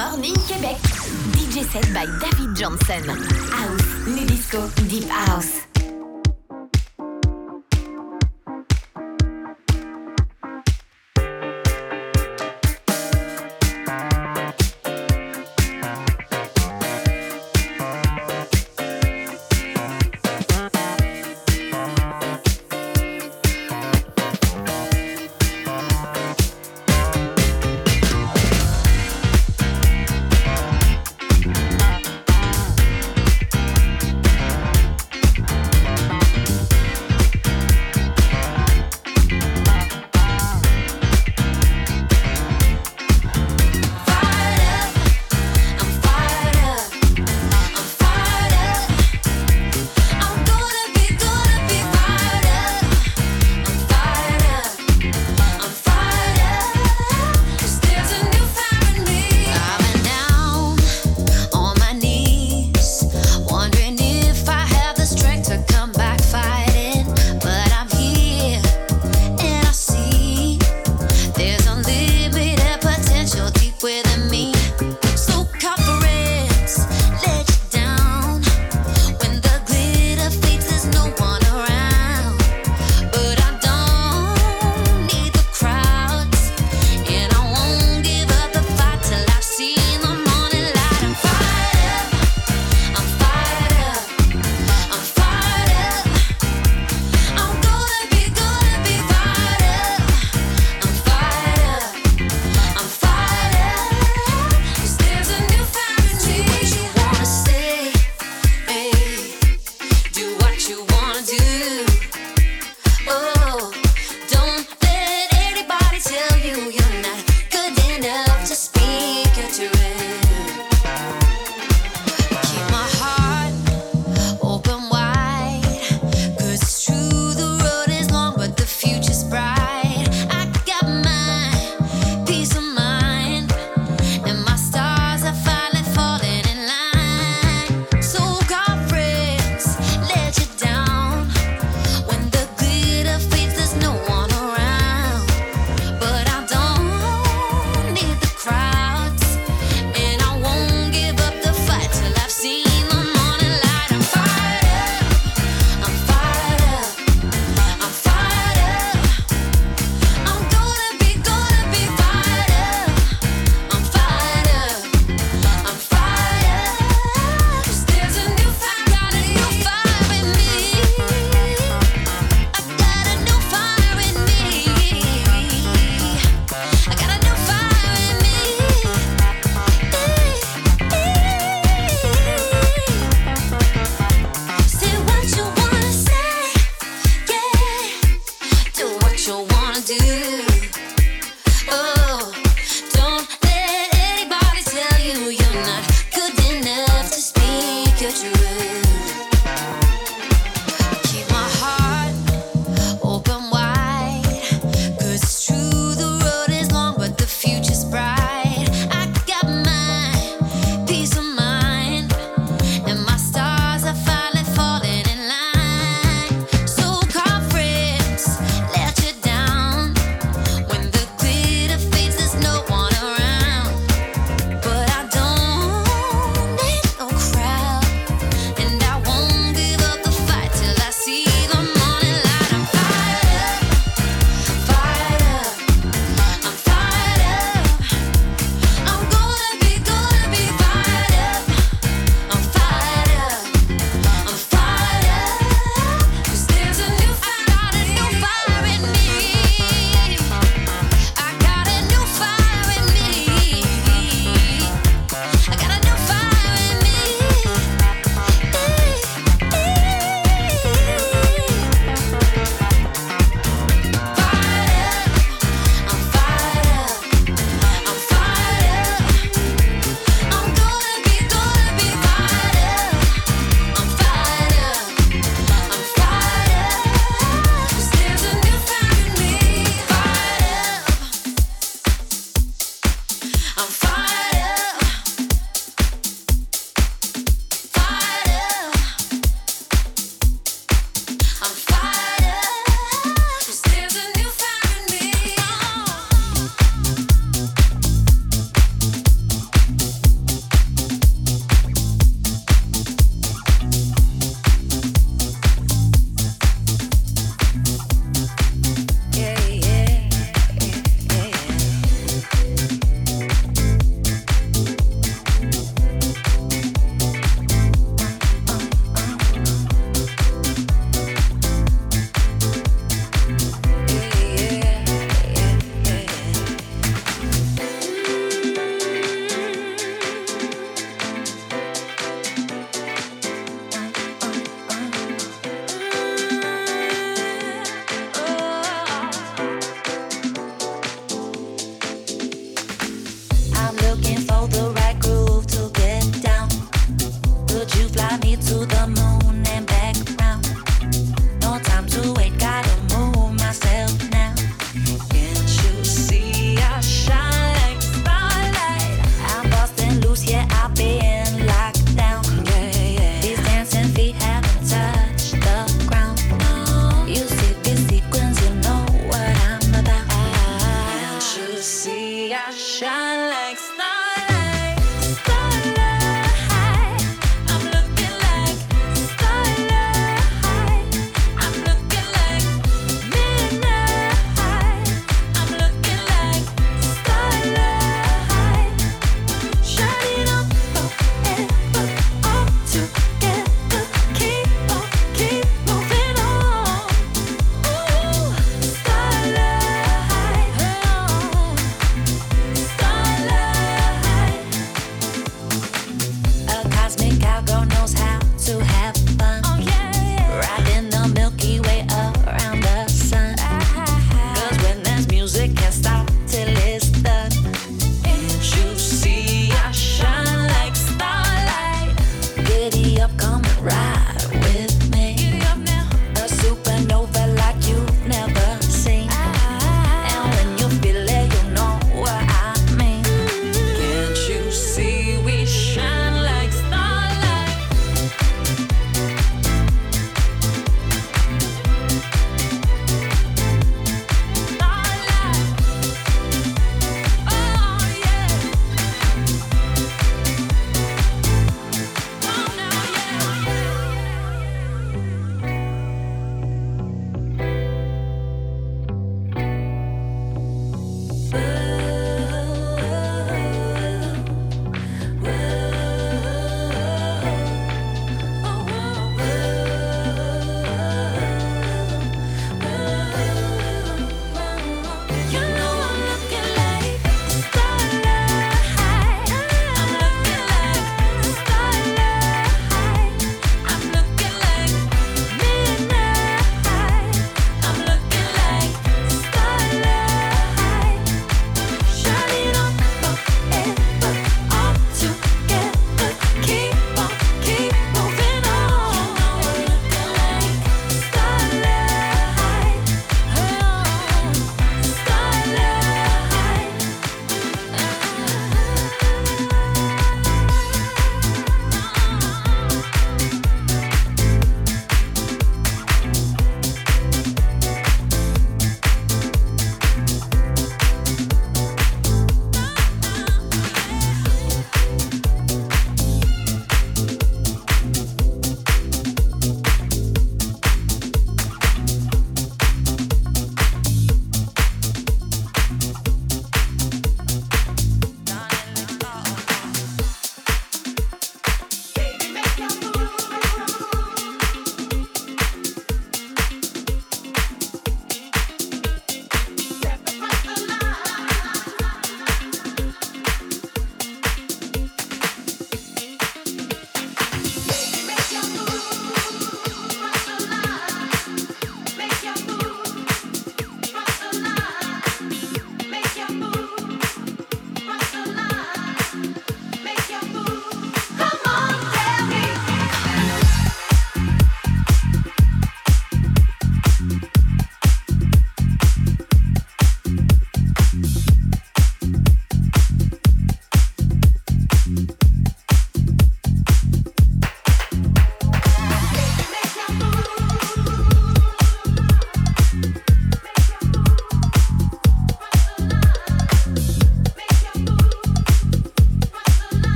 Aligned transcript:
Morning 0.00 0.34
Québec. 0.48 0.78
DJ 1.34 1.62
set 1.70 1.92
by 1.92 2.06
David 2.20 2.56
Johnson. 2.56 3.04
House, 3.52 3.84
nu 4.06 4.24
disco, 4.24 4.70
deep 4.88 5.10
house. 5.10 5.69